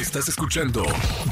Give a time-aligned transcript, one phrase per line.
[0.00, 0.82] Estás escuchando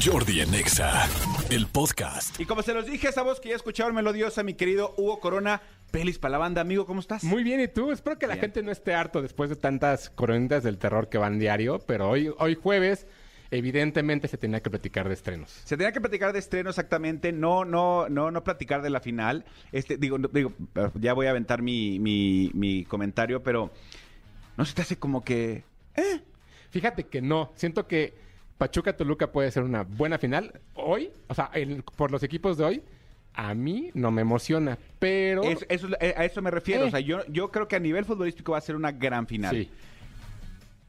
[0.03, 1.07] Jordi en Exa,
[1.49, 2.39] el podcast.
[2.39, 5.61] Y como se los dije, esa voz que ya escucharon melodiosa, mi querido Hugo Corona,
[5.91, 7.23] pelis para la banda, amigo, ¿cómo estás?
[7.23, 7.91] Muy bien, ¿y tú?
[7.91, 8.41] Espero que la Bien.
[8.41, 12.31] gente no esté harto después de tantas coronitas del terror que van diario, pero hoy,
[12.37, 13.07] hoy jueves,
[13.49, 15.49] evidentemente se tenía que platicar de estrenos.
[15.65, 19.45] Se tenía que platicar de estreno exactamente, no, no, no, no platicar de la final.
[19.71, 20.53] Este, digo, no- digo,
[20.95, 23.71] ya voy a aventar mi, mi, mi comentario, pero
[24.57, 25.63] no se te hace como que.
[25.95, 26.21] ¿Eh?
[26.69, 28.28] Fíjate que no, siento que
[28.59, 30.59] Pachuca Toluca puede ser una buena final.
[30.75, 32.81] Hoy, o sea, el- por los equipos de hoy,
[33.33, 35.41] a mí no me emociona, pero...
[35.43, 36.83] Es- eso, es- a eso me refiero.
[36.83, 36.87] Eh.
[36.87, 39.55] O sea, yo, yo creo que a nivel futbolístico va a ser una gran final.
[39.55, 39.69] Sí.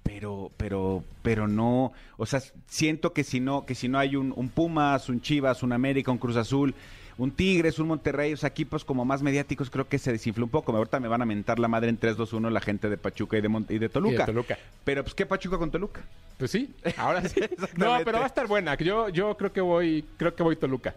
[0.03, 4.33] pero pero pero no o sea siento que si no que si no hay un,
[4.35, 6.75] un Pumas un Chivas un América un Cruz Azul
[7.21, 10.51] un Tigres un Monterrey o sea equipos como más mediáticos creo que se desinfló un
[10.51, 13.41] poco ahorita me van a mentar la madre en 3-2-1 la gente de Pachuca y
[13.41, 14.59] de, Mon- y de Toluca Y de Toluca.
[14.85, 16.01] pero pues qué Pachuca con Toluca
[16.39, 17.41] Pues sí, ahora sí.
[17.77, 18.75] no, pero va a estar buena.
[18.77, 20.95] Yo, yo creo que voy, creo que voy Toluca.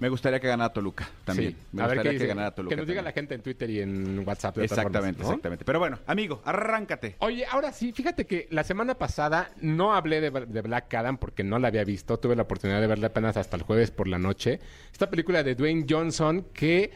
[0.00, 1.56] Me gustaría que ganara Toluca también Sí.
[1.72, 4.26] me A gustaría que ganara Toluca Que nos diga la gente en Twitter y en
[4.26, 4.58] WhatsApp.
[4.58, 9.94] exactamente exactamente pero bueno amigo arráncate Oye, ahora sí, fíjate que la semana pasada no
[9.94, 12.18] hablé de, de Black Adam porque no la había visto.
[12.18, 14.58] Tuve la oportunidad de verla apenas hasta el jueves por la noche.
[14.92, 16.90] Esta película de Dwayne Johnson que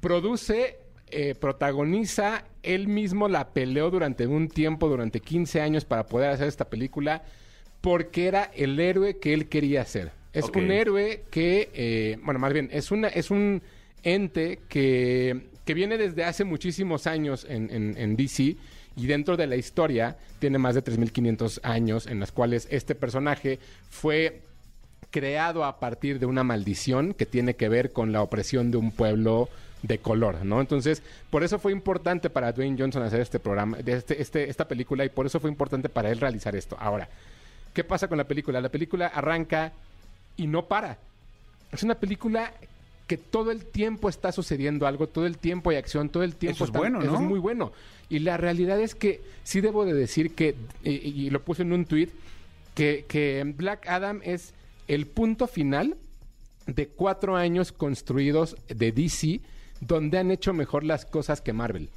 [0.00, 0.78] produce,
[1.10, 6.48] eh, protagoniza, él mismo la peleó durante un tiempo, durante 15 años para poder hacer
[6.48, 7.22] esta película
[7.80, 10.12] porque era el héroe que él quería ser.
[10.32, 13.62] Es un héroe que, eh, bueno, más bien, es, una, es un
[14.02, 18.56] ente que, que viene desde hace muchísimos años en, en- en DC
[18.96, 23.58] y dentro de la historia tiene más de 3.500 años en las cuales este personaje
[23.90, 24.40] fue
[25.10, 28.90] creado a partir de una maldición que tiene que ver con la opresión de un
[28.92, 29.48] pueblo
[29.82, 30.60] de color, ¿no?
[30.60, 34.66] Entonces, por eso fue importante para Dwayne Johnson hacer este programa, de este, este- esta
[34.68, 36.76] película, y por eso fue importante para él realizar esto.
[36.78, 37.08] Ahora,
[37.72, 38.60] ¿qué pasa con la película?
[38.60, 39.72] La película arranca
[40.38, 40.96] y no para.
[41.72, 42.54] Es una película
[43.06, 46.56] que todo el tiempo está sucediendo algo, todo el tiempo hay acción, todo el tiempo
[46.56, 47.18] Eso es está- bueno, eso ¿no?
[47.18, 47.72] es muy bueno.
[48.08, 51.72] Y la realidad es que sí debo de decir que, y, y lo puse en
[51.72, 52.08] un tweet,
[52.74, 54.54] que, que Black Adam es
[54.86, 55.96] el punto final
[56.66, 59.40] de cuatro años construidos de DC
[59.80, 61.88] donde han hecho mejor las cosas que Marvel.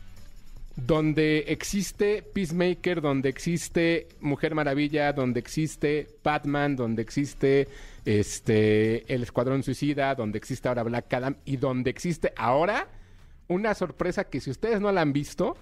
[0.76, 7.68] Donde existe Peacemaker, donde existe Mujer Maravilla, donde existe Batman, donde existe
[8.06, 12.88] este el Escuadrón Suicida, donde existe ahora Black Adam y donde existe ahora
[13.48, 15.58] una sorpresa que si ustedes no la han visto,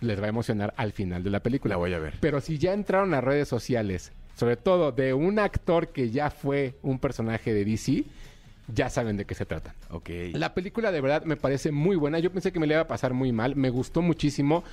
[0.00, 1.74] les va a emocionar al final de la película.
[1.74, 2.14] La voy a ver.
[2.20, 6.74] Pero si ya entraron a redes sociales, sobre todo de un actor que ya fue
[6.82, 8.04] un personaje de DC,
[8.74, 9.74] ya saben de qué se trata.
[9.90, 10.08] Ok.
[10.34, 12.18] La película de verdad me parece muy buena.
[12.18, 13.56] Yo pensé que me la iba a pasar muy mal.
[13.56, 14.64] Me gustó muchísimo.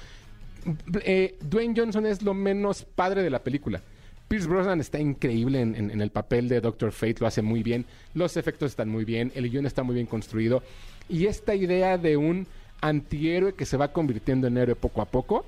[1.04, 3.82] Eh, Dwayne Johnson es lo menos padre de la película.
[4.28, 7.64] Pierce Brosnan está increíble en, en- en el papel de Doctor Fate, lo hace muy
[7.64, 7.86] bien.
[8.14, 10.62] Los efectos están muy bien, el guion está muy bien construido.
[11.08, 12.46] Y esta idea de un
[12.82, 15.46] antihéroe que se va convirtiendo en héroe poco a poco,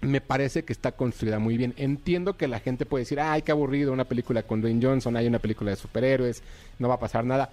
[0.00, 1.74] me parece que está construida muy bien.
[1.76, 5.26] Entiendo que la gente puede decir, ay, qué aburrido, una película con Dwayne Johnson, hay
[5.28, 6.42] una película de superhéroes,
[6.80, 7.50] no va a pasar nada.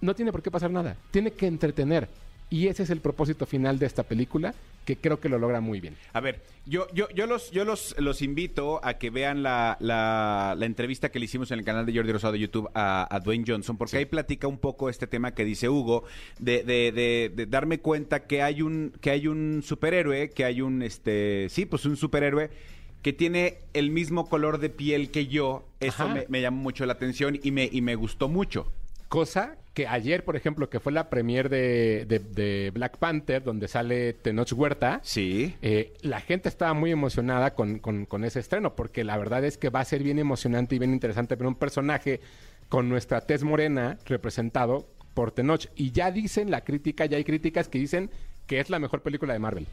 [0.00, 2.08] No tiene por qué pasar nada, tiene que entretener.
[2.50, 4.54] Y ese es el propósito final de esta película,
[4.86, 5.96] que creo que lo logra muy bien.
[6.14, 10.54] A ver, yo, yo, yo los, yo los, los invito a que vean la, la,
[10.56, 13.20] la entrevista que le hicimos en el canal de Jordi Rosado de YouTube a, a
[13.20, 16.04] Dwayne Johnson, porque ahí platica un poco este tema que dice Hugo,
[16.38, 20.62] de, de, de, de darme cuenta que hay un, que hay un superhéroe, que hay
[20.62, 22.48] un este, sí, pues un superhéroe
[23.02, 25.66] que tiene el mismo color de piel que yo.
[25.80, 28.72] Eso me, me llamó mucho la atención y me, y me gustó mucho.
[29.08, 33.68] Cosa que ayer, por ejemplo, que fue la premier de, de- de Black Panther, donde
[33.68, 35.54] sale Tenoch Huerta, Sí.
[35.62, 39.56] eh, la gente estaba muy emocionada con, con- con ese estreno, porque la verdad es
[39.56, 42.20] que va a ser bien emocionante y bien interesante ver un personaje
[42.68, 45.66] con nuestra tez morena representado por Tenoch.
[45.76, 48.10] Y ya dicen la crítica, ya hay críticas que dicen
[48.48, 49.66] que es la mejor película de Marvel.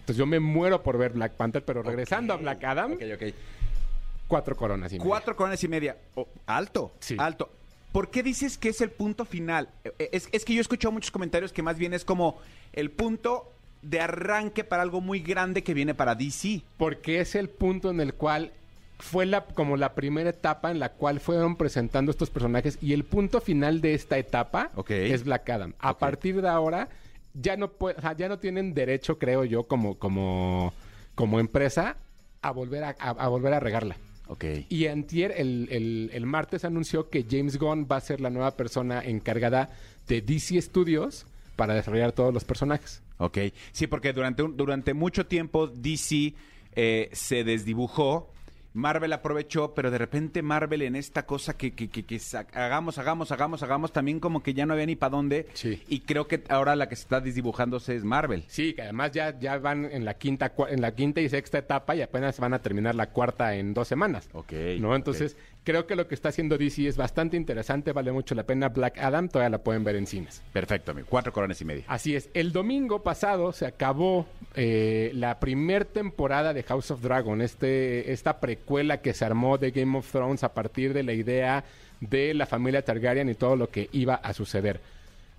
[0.00, 2.96] Entonces yo me muero por ver Black Panther, pero regresando a Black Adam,
[4.26, 5.06] cuatro coronas y media.
[5.06, 5.96] Cuatro coronas y media.
[6.14, 6.92] Oh, alto.
[7.00, 7.14] Sí.
[7.18, 7.50] Alto.
[7.92, 9.68] ¿Por qué dices que es el punto final?
[9.84, 12.38] Eh, Es, es que yo he escuchado muchos comentarios que más bien es como
[12.72, 13.50] el punto
[13.82, 16.62] de arranque para algo muy grande que viene para DC.
[16.76, 18.52] porque es el punto en el cual
[18.98, 23.04] fue la como la primera etapa en la cual fueron presentando estos personajes y el
[23.04, 24.70] punto final de esta etapa
[25.14, 25.74] es Black Adam.
[25.78, 26.88] A partir de ahora
[27.34, 30.72] ya no puede, o sea, ya no tienen derecho, creo yo, como, como,
[31.14, 31.96] como empresa,
[32.42, 33.96] a volver a, a- a volver a regarla.
[34.28, 34.44] Ok.
[34.68, 38.56] Y antier, el, el- el martes, anunció que James Gunn va a ser la nueva
[38.56, 39.70] persona encargada
[40.06, 41.26] de DC Studios
[41.56, 43.02] para desarrollar todos los personajes.
[43.18, 43.38] Ok.
[43.72, 46.34] Sí, porque durante, un- durante mucho tiempo DC
[46.76, 48.30] eh, se desdibujó.
[48.74, 52.20] Marvel aprovechó, pero de repente Marvel en esta cosa que, que, que- que
[52.54, 55.46] hagamos, hagamos, hagamos, hagamos, también como que ya no había ni para dónde.
[55.54, 55.82] Sí.
[55.88, 58.44] Y creo que ahora la que se está desdibujándose es Marvel.
[58.48, 61.96] Sí, que además ya, ya van en la quinta en la quinta y sexta etapa
[61.96, 64.28] y apenas van a terminar la cuarta en dos semanas.
[64.32, 64.94] Ok, ¿No?
[64.94, 68.68] Entonces, creo que lo que está haciendo DC es bastante interesante, vale mucho la pena.
[68.68, 70.42] Black Adam todavía la pueden ver en cines.
[70.52, 71.06] Perfecto, amigo.
[71.10, 71.84] Cuatro coronas y media.
[71.88, 72.28] Así es.
[72.34, 78.40] El domingo pasado se acabó eh, la primer temporada de House of Dragon, este, esta
[78.58, 81.64] precuela que se armó de Game of Thrones a partir de la idea
[82.00, 84.80] de la familia Targaryen y todo lo que iba a suceder.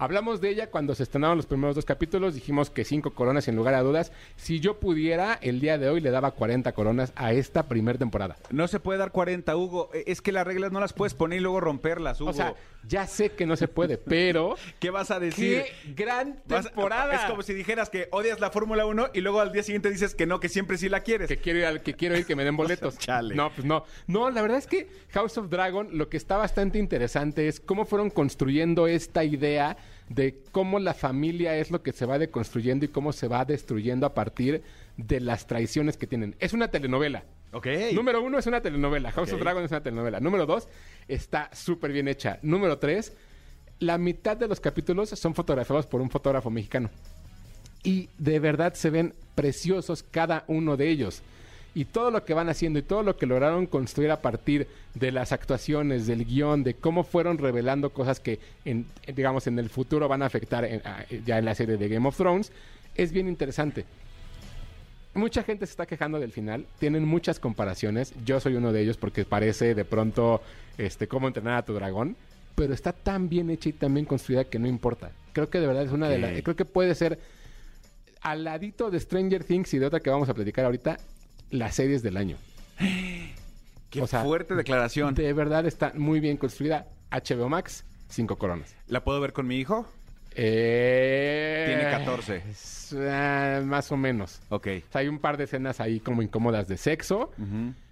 [0.01, 3.57] Hablamos de ella cuando se estrenaron los primeros dos capítulos, dijimos que cinco coronas sin
[3.57, 4.13] lugar a dudas.
[4.38, 8.38] Si yo pudiera, el día de hoy le daba 40 coronas a esta primer temporada.
[8.50, 9.90] No se puede dar 40, Hugo.
[9.94, 12.30] Eh, Es que las reglas no las puedes poner y luego romperlas, Hugo.
[12.30, 12.56] O sea,
[12.88, 15.63] ya sé que no se puede, pero ¿Qué vas a decir?
[15.86, 17.16] qué gran temporada.
[17.16, 20.16] Es como si dijeras que odias la Fórmula 1 y luego al día siguiente dices
[20.16, 21.28] que no, que siempre sí la quieres.
[21.28, 22.98] que quiero ir al que quiero ir que me den boletos.
[22.98, 23.36] Chale.
[23.36, 23.84] No, pues no.
[24.07, 27.84] No, la verdad es que House of Dragon lo que está bastante interesante es cómo
[27.84, 29.75] fueron construyendo esta idea
[30.09, 34.06] de cómo la familia es lo que se va deconstruyendo y cómo se va destruyendo
[34.06, 34.63] a partir
[34.97, 36.36] de las traiciones que tienen.
[36.39, 37.24] Es una telenovela.
[37.51, 37.68] Ok.
[37.94, 39.12] Número uno es una telenovela.
[39.12, 40.19] House of Dragon es una telenovela.
[40.19, 40.68] Número dos,
[41.07, 42.39] está súper bien hecha.
[42.41, 43.13] Número tres,
[43.80, 46.89] la mitad de los capítulos son fotografiados por un fotógrafo mexicano.
[47.83, 51.21] Y de verdad se ven preciosos cada uno de ellos.
[51.75, 55.12] Y todo lo que van haciendo y todo lo que lograron construir a partir de
[55.12, 58.86] las actuaciones, del guion, de cómo fueron revelando cosas que, en,
[59.16, 62.07] digamos, en el futuro van a afectar en- a- ya en la serie de Game
[62.07, 62.51] of Thrones,
[62.95, 63.86] es bien interesante.
[65.13, 68.98] Mucha gente se está quejando del final, tienen muchas comparaciones, yo soy uno de ellos
[68.98, 70.42] porque parece de pronto
[70.77, 72.15] este cómo entrenar a tu dragón,
[72.56, 75.12] pero está tan bien hecha y tan bien construida que no importa.
[75.33, 77.19] Creo que de verdad es una de las creo que puede ser
[78.22, 80.98] al ladito de Stranger Things y de otra que vamos a platicar ahorita,
[81.50, 82.38] las series del año.
[83.90, 85.16] Qué o sea, fuerte declaración.
[85.16, 86.88] De verdad está muy bien construida.
[87.12, 88.75] HBO Max, cinco coronas.
[88.88, 89.88] ¿La puedo ver con mi hijo?
[90.36, 92.44] Eh, Tiene 14.
[92.50, 94.42] es, ah, más o menos.
[94.50, 94.68] Ok.
[94.88, 97.31] O sea, hay un par de escenas ahí como incómodas de sexo.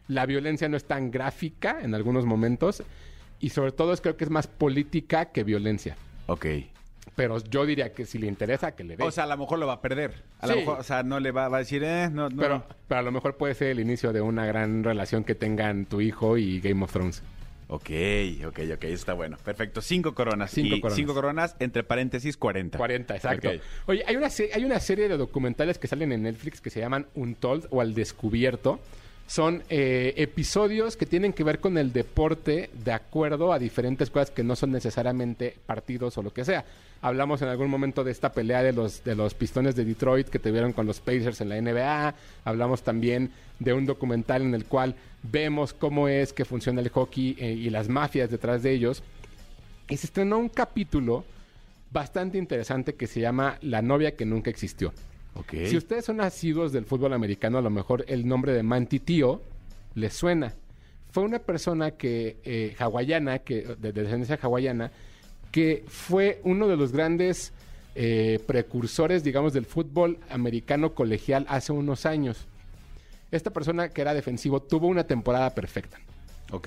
[0.07, 2.83] La violencia no es tan gráfica en algunos momentos.
[3.39, 5.97] Y sobre todo es, creo que es más política que violencia.
[6.27, 6.45] Ok.
[7.15, 9.03] Pero yo diría que si le interesa, que le dé.
[9.03, 10.23] O sea, a lo mejor lo va a perder.
[10.39, 10.59] A lo Sí.
[10.59, 12.37] mejor, o sea, no le va, va a decir, eh, no, no.
[12.41, 15.85] pero, pero a lo mejor puede ser el inicio de una gran relación que tengan
[15.85, 17.23] tu hijo y Game of Thrones.
[17.69, 17.89] Ok,
[18.47, 19.35] ok, ok, eso está bueno.
[19.43, 20.51] Perfecto, cinco coronas.
[20.51, 20.95] Cinco Y coronas.
[20.95, 22.77] Cinco coronas, entre paréntesis, 40.
[22.77, 23.49] 40, exacto.
[23.49, 23.55] Ok.
[23.87, 26.79] Oye, hay una, se- hay una serie de documentales que salen en Netflix que se
[26.79, 28.79] llaman Untold o Al Descubierto.
[29.25, 34.31] Son eh, episodios que tienen que ver con el deporte de acuerdo a diferentes cosas
[34.31, 36.63] que no son necesariamente partidos o lo que sea.
[37.01, 40.39] Hablamos en algún momento de esta pelea de los, de los pistones de Detroit que
[40.39, 42.15] tuvieron con los Pacers en la NBA.
[42.43, 47.35] Hablamos también de un documental en el cual vemos cómo es que funciona el hockey
[47.39, 49.03] eh, y las mafias detrás de ellos.
[49.89, 51.23] Y se estrenó un capítulo
[51.91, 54.91] bastante interesante que se llama La novia que nunca existió.
[55.35, 55.53] Ok.
[55.67, 59.41] Si ustedes son nacidos del fútbol americano, a lo mejor el nombre de Manti Tío
[59.93, 60.53] les suena.
[61.11, 64.91] Fue una persona que eh, hawaiana, que, de, de descendencia hawaiana,
[65.51, 67.53] que fue uno de los grandes
[67.95, 72.45] eh, precursores, digamos, del fútbol americano colegial hace unos años.
[73.31, 75.99] Esta persona que era defensivo tuvo una temporada perfecta.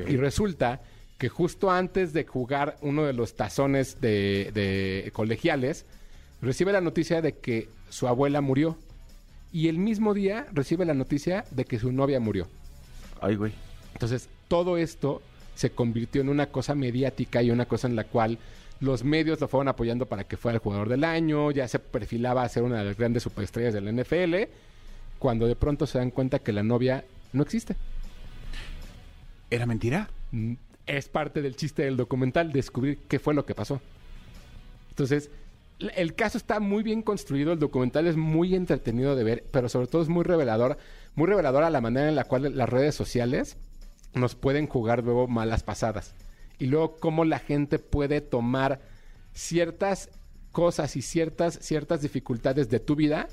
[0.06, 0.80] Y resulta
[1.18, 5.86] que justo antes de jugar uno de los tazones de, de colegiales,
[6.42, 8.76] recibe la noticia de que su abuela murió.
[9.52, 12.46] Y el mismo día recibe la noticia de que su novia murió.
[13.20, 13.52] Ay, güey.
[13.92, 15.22] Entonces, todo esto
[15.54, 18.38] se convirtió en una cosa mediática y una cosa en la cual
[18.80, 22.42] los medios lo fueron apoyando para que fuera el jugador del año, ya se perfilaba
[22.42, 24.50] a ser una de las grandes superestrellas de la NFL,
[25.18, 27.76] cuando de pronto se dan cuenta que la novia no existe.
[29.50, 30.08] ¿Era mentira?
[30.32, 30.54] Mm,
[30.86, 33.80] es parte del chiste del documental descubrir qué fue lo que pasó.
[34.90, 35.30] Entonces,
[35.78, 39.86] el caso está muy bien construido, el documental es muy entretenido de ver, pero sobre
[39.86, 40.78] todo es muy revelador,
[41.14, 43.56] muy revelador a la manera en la cual las redes sociales
[44.14, 46.14] nos pueden jugar luego malas pasadas.
[46.60, 48.80] Y luego cómo la gente puede tomar
[49.34, 50.10] ciertas
[50.52, 53.28] cosas y ciertas, ciertas dificultades de tu vida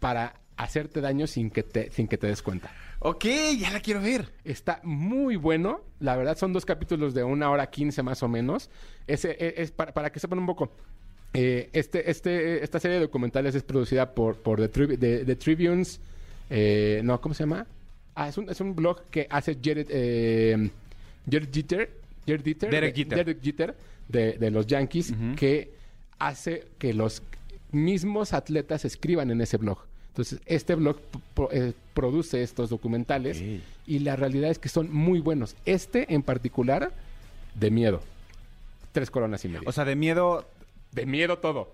[0.00, 2.70] para hacerte daño sin que te, sin que te des cuenta.
[3.00, 3.24] Ok,
[3.58, 4.28] ya la quiero ver.
[4.44, 5.80] Está muy bueno.
[6.00, 8.70] La verdad son dos capítulos de una hora quince más o menos.
[9.06, 10.70] Ese e- es, para, para que sepan un poco.
[11.34, 16.00] Eh, este, este, esta serie de documentales es producida por, por The, The Tribunes.
[16.48, 17.66] eh, no, ¿cómo se llama?
[18.14, 20.70] Ah, es un, es un blog que hace Jared, eh,
[21.28, 22.03] Jared Jeter.
[22.26, 22.70] Jeter.
[22.70, 23.18] Derek de- Jeter.
[23.18, 23.76] Derek Jeter
[24.08, 25.72] de, de los Yankees, que
[26.18, 27.22] hace que los
[27.72, 29.78] mismos atletas escriban en ese blog.
[30.08, 30.98] Entonces, este blog
[31.34, 33.42] pro- eh, produce estos documentales
[33.86, 35.56] y la realidad es que son muy buenos.
[35.66, 36.92] Este en particular,
[37.54, 38.00] de miedo.
[38.92, 39.68] Tres coronas y media.
[39.68, 40.46] O sea, de miedo.
[40.92, 41.72] De miedo todo.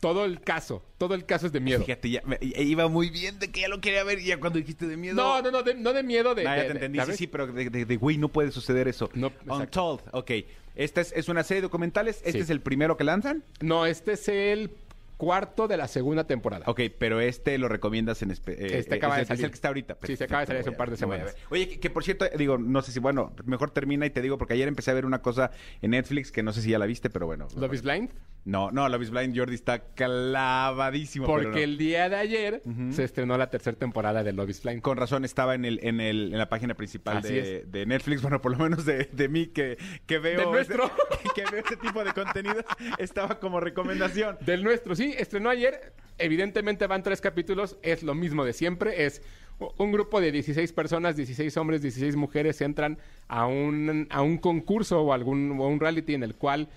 [0.00, 0.82] Todo el caso.
[0.98, 1.80] Todo el caso es de miedo.
[1.80, 4.58] Fíjate, ya, me- iba muy bien de que ya lo quería ver y ya cuando
[4.58, 5.14] dijiste de miedo.
[5.16, 6.46] No, no, no, de, no de miedo de...
[6.46, 7.16] Ah, ya de- te de- entendí, sí, ¿sabes?
[7.16, 9.08] sí, pero de, de- de, güey, no puede suceder eso.
[9.14, 9.54] No, exacto.
[9.54, 10.30] Untold, ok.
[10.74, 12.16] Esta es, es una serie de documentales.
[12.18, 12.38] ¿Este Sí.
[12.40, 13.42] es el primero que lanzan?
[13.60, 14.70] No, este es el
[15.16, 16.64] cuarto de la segunda temporada.
[16.68, 18.28] Ok, pero este lo recomiendas en...
[18.30, 19.40] espe- eh, Este eh, acaba es de el- salir.
[19.40, 19.96] Es el que está ahorita.
[20.02, 21.46] Sí, se acaba de salir hace un par de voy a- lo voy a semanas.
[21.50, 24.36] Oye, que, que por cierto, digo, no sé si, bueno, mejor termina y te digo,
[24.36, 26.84] porque ayer empecé a ver una cosa en Netflix que no sé si ya la
[26.84, 27.48] viste, pero bueno.
[27.56, 28.10] Love is Blind.
[28.46, 31.26] No, no, Love is Blind, Jordi está clavadísimo.
[31.26, 31.56] Porque no.
[31.56, 34.82] el día de ayer se estrenó la tercera temporada de Love is Blind.
[34.82, 38.40] Con razón estaba en el, en el, en la página principal de, de Netflix, bueno,
[38.40, 39.76] por lo menos de, de mí que,
[40.06, 40.88] que veo Del nuestro.
[41.34, 42.64] que veo ese tipo de contenido,
[42.98, 44.38] estaba como recomendación.
[44.42, 45.92] Del nuestro, sí, estrenó ayer.
[46.16, 49.06] Evidentemente van tres capítulos, es lo mismo de siempre.
[49.06, 49.22] Es
[49.58, 55.02] un grupo de 16 personas, 16 hombres, 16 mujeres entran a un, a un concurso
[55.02, 56.68] o algún o un reality en el cual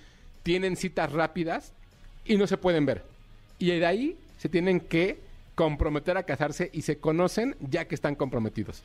[0.43, 1.73] tienen citas rápidas
[2.25, 3.03] y no se pueden ver.
[3.57, 5.19] Y de ahí se tienen que
[5.55, 8.81] comprometer a casarse y se conocen ya que están comprometidos.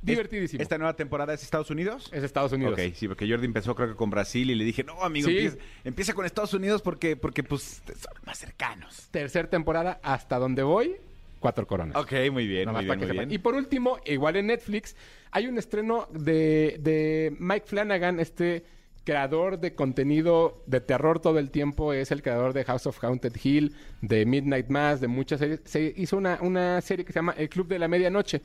[0.00, 0.62] Divertidísimo.
[0.62, 2.08] ¿Esta nueva temporada es Estados Unidos?
[2.12, 2.74] Es Estados Unidos.
[2.74, 5.36] Ok, sí, porque Jordi empezó creo que con Brasil y le dije, no, amigo, Sí.
[5.38, 9.08] empieza, empieza con Estados Unidos porque, porque pues son más cercanos.
[9.10, 10.96] Tercer temporada, hasta donde voy,
[11.40, 11.96] cuatro coronas.
[11.96, 13.30] Ok, muy bien, Nada muy bien.
[13.32, 14.94] Y por último, igual en Netflix,
[15.32, 18.64] hay un estreno de, de Mike Flanagan, este
[19.08, 23.32] creador de contenido de terror todo el tiempo, es el creador de House of Haunted
[23.42, 25.60] Hill, de Midnight Mass, de muchas series.
[25.64, 28.42] Se hizo una, una serie que se llama El Club de la Medianoche.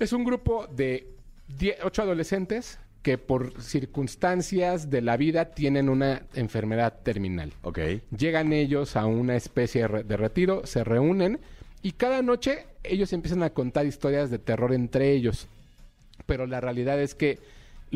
[0.00, 1.06] Es un grupo de
[1.46, 7.52] die- ocho adolescentes que por circunstancias de la vida tienen una enfermedad terminal.
[7.62, 7.78] Ok.
[8.18, 11.38] Llegan ellos a una especie de retiro, se reúnen
[11.82, 15.46] y cada noche ellos empiezan a contar historias de terror entre ellos.
[16.26, 17.38] Pero la realidad es que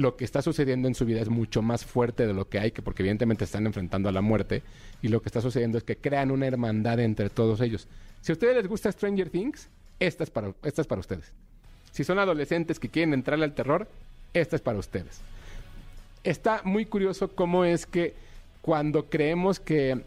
[0.01, 2.71] lo que está sucediendo en su vida es mucho más fuerte de lo que hay,
[2.71, 4.63] que porque evidentemente están enfrentando a la muerte.
[5.03, 7.87] Y lo que está sucediendo es que crean una hermandad entre todos ellos.
[8.23, 11.31] Si a ustedes les gusta Stranger Things, esta es para, para ustedes.
[11.93, 13.89] Si son adolescentes que quieren entrarle al terror,
[14.33, 15.21] esta es para ustedes.
[16.25, 18.15] Está muy curioso cómo es que
[18.63, 20.01] cuando creemos que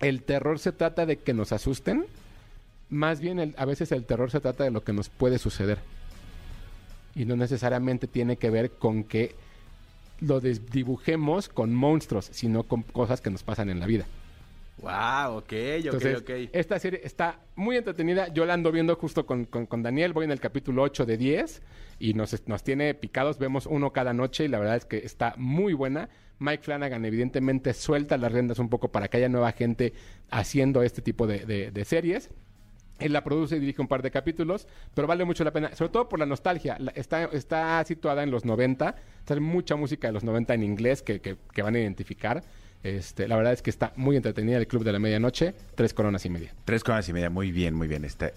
[0.00, 2.04] el terror se trata de que nos asusten,
[2.90, 5.78] más bien a veces el terror se trata de lo que nos puede suceder.
[7.18, 9.34] Y no necesariamente tiene que ver con que
[10.20, 14.06] lo desdibujemos con monstruos, sino con cosas que nos pasan en la vida.
[14.80, 16.50] Wow, ok, Entonces, ok, ok.
[16.52, 18.28] esta serie está muy entretenida.
[18.32, 20.12] Yo la ando viendo justo con, con- con Daniel.
[20.12, 21.62] Voy en el capítulo 8 de 10
[21.98, 23.38] y nos, nos tiene picados.
[23.38, 26.08] Vemos uno cada noche y la verdad es que está muy buena.
[26.38, 29.92] Mike Flanagan evidentemente suelta las riendas un poco para que haya nueva gente
[30.30, 32.30] haciendo este tipo de, de- de series.
[32.98, 35.90] Él la produce y dirige un par de capítulos, pero vale mucho la pena, sobre
[35.92, 36.78] todo por la nostalgia.
[36.94, 38.94] Está, está situada en los 90,
[39.28, 42.42] hay mucha música de los 90 en inglés que, que- van a identificar.
[42.84, 46.24] Este, la verdad es que está muy entretenida el Club de la Medianoche, tres coronas
[46.26, 46.54] y media.
[46.64, 48.04] Tres coronas y media, muy bien, muy bien.
[48.04, 48.32] Está, eh,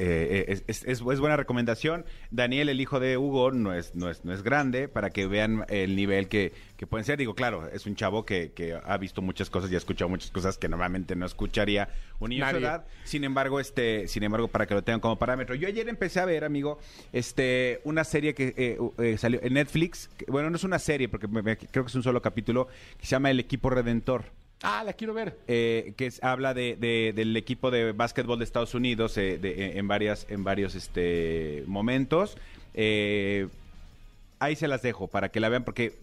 [0.47, 2.05] eh, es- es buena recomendación.
[2.31, 5.65] Daniel, el hijo de Hugo, no es, no es, no es grande para que vean
[5.69, 7.19] el nivel que, que pueden ser.
[7.19, 10.31] Digo, claro, es un chavo que, que ha visto muchas cosas y ha escuchado muchas
[10.31, 12.85] cosas que normalmente no escucharía un niño de su edad.
[13.03, 15.53] Sin embargo, este, sin embargo, para que lo tengan como parámetro.
[15.53, 16.79] Yo ayer empecé a ver, amigo,
[17.13, 20.09] este, una serie que eh, eh, salió en Netflix.
[20.17, 22.67] que- bueno, no es una serie, porque me- me- creo que es un solo capítulo,
[22.99, 24.23] que se llama El Equipo Redentor
[24.63, 25.37] Ah, la quiero ver.
[25.47, 29.77] eh, que es- habla de, de- del equipo de básquetbol de Estados Unidos eh, de-
[29.77, 32.37] en varias en varios este momentos
[32.73, 33.47] Eh,
[34.39, 35.93] ahí se las dejo para que la vean porque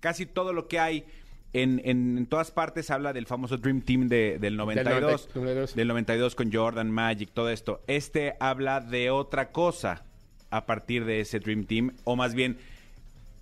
[0.00, 1.04] casi todo lo que hay
[1.52, 5.74] en, en- en todas partes habla del famoso Dream Team de- del 92, 92.
[5.74, 7.80] del 92 con Jordan, Magic, todo esto.
[7.86, 10.02] Este habla de otra cosa
[10.50, 12.58] a partir de ese Dream Team, o más bien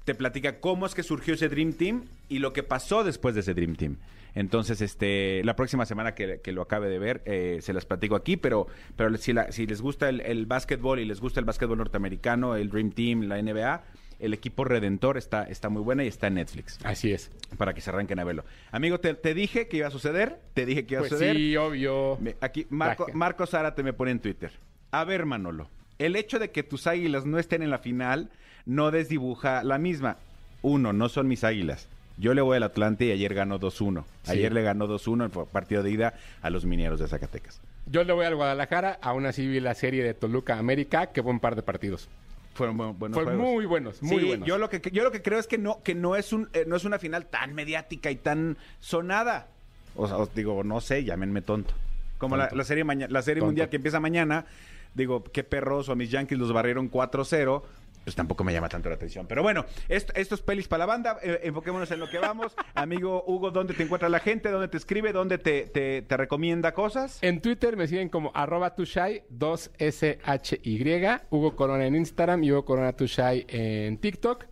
[0.05, 3.41] te platica cómo es que surgió ese Dream Team y lo que pasó después de
[3.41, 3.97] ese Dream Team.
[4.37, 8.17] Entonces, este, la próxima semana que, que lo acabe de ver, eh, se las platico
[8.17, 11.47] aquí, pero, pero si, la- si les gusta el, el básquetbol y les gusta el
[11.47, 13.83] básquetbol norteamericano, el Dream Team, la NBA,
[14.25, 17.31] el equipo Redentor está, está muy buena y está en Netflix, Así es.
[17.59, 18.45] para que se arranquen a verlo.
[18.73, 21.37] Amigo, te, te dije que iba a suceder, te dije que iba Pues a suceder.
[21.37, 22.17] sí, obvio.
[22.21, 23.17] Me- Aquí Marco, Baja.
[23.17, 24.51] Marco Zárate me pone en Twitter.
[24.91, 28.31] A ver, Manolo, el hecho de que tus águilas no estén en la final
[28.67, 30.17] no desdibuja la misma.
[30.63, 31.89] Uno, no son mis águilas.
[32.17, 34.05] Yo le voy al Atlante y ayer ganó 2-1.
[34.27, 37.61] Ayer le ganó 2-1 en partido de ida a los mineros de Zacatecas.
[37.87, 41.41] Yo le voy al Guadalajara, aún así vi la serie de Toluca América, que buen
[41.41, 42.09] par de partidos.
[42.55, 43.55] Fueron bu- buenos Fueron juegos.
[43.55, 44.49] muy buenos, muy Sí, buenos.
[44.49, 46.65] Yo lo que yo lo que creo es que no que no es un eh,
[46.67, 49.49] no es una final tan mediática y tan sonada.
[49.97, 51.75] O sea, os digo, no sé, llámenme tonto.
[52.19, 52.57] Como la, Tonto.
[52.57, 53.47] la serie la serie Tonto.
[53.47, 54.47] mundial que empieza mañana,
[54.95, 57.63] digo, qué perros o a mis Yankees los barrieron 4-0.
[58.05, 59.27] Pues tampoco me llama tanto la atención.
[59.27, 61.19] Pero bueno, esto, esto es pelis para la banda.
[61.23, 62.55] eh, enfoquémonos en lo que vamos.
[62.75, 64.51] Amigo Hugo, ¿dónde te encuentra la gente?
[64.51, 65.13] ¿Dónde te escribe?
[65.13, 67.19] ¿Dónde te, te, te recomienda cosas?
[67.23, 72.93] En Twitter me siguen como arroba tushai, 2SHY, Hugo Corona en Instagram y Hugo Corona
[72.93, 74.45] Tushai en TikTok.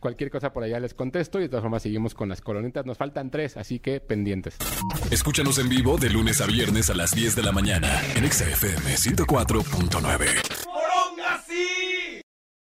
[0.00, 2.86] Cualquier cosa por allá les contesto y de todas formas seguimos con las colonitas.
[2.86, 4.56] Nos faltan tres, así que pendientes.
[5.10, 8.44] Escúchanos en vivo de lunes a viernes a las 10 de la mañana en Exa
[8.48, 10.47] FM 104.9.